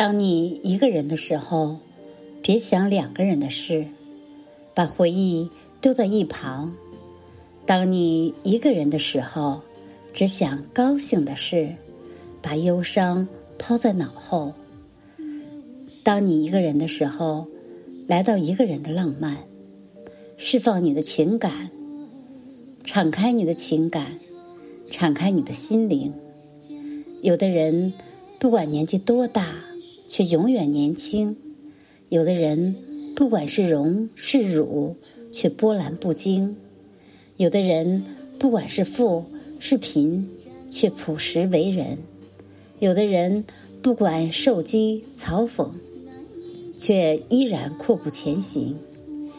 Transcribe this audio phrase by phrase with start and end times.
[0.00, 1.76] 当你一个人的时候，
[2.40, 3.84] 别想两个人的事，
[4.74, 5.50] 把回忆
[5.82, 6.72] 丢在一旁；
[7.66, 9.60] 当你一个人的时候，
[10.14, 11.74] 只想高兴的事，
[12.40, 13.28] 把忧伤
[13.58, 14.54] 抛在脑后；
[16.02, 17.46] 当你一个人的时候，
[18.06, 19.36] 来到一个人的浪漫，
[20.38, 21.68] 释放你的情感，
[22.84, 24.16] 敞开你的情感，
[24.90, 26.10] 敞开你的心灵。
[27.20, 27.92] 有的人
[28.38, 29.69] 不管年纪多大。
[30.10, 31.36] 却永远年轻。
[32.08, 32.74] 有的人，
[33.14, 34.96] 不管是荣是辱，
[35.30, 36.56] 却波澜不惊；
[37.36, 38.02] 有的人，
[38.36, 39.26] 不管是富
[39.60, 40.28] 是贫，
[40.68, 41.96] 却朴实为人；
[42.80, 43.44] 有的人，
[43.80, 45.68] 不管受讥嘲讽，
[46.76, 48.74] 却依然阔步前行。